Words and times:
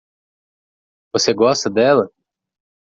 Você 1.13 1.31
gosta 1.31 1.69
dela? 1.69 2.09